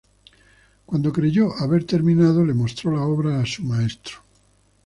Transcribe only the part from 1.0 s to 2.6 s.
creyó haber terminado, le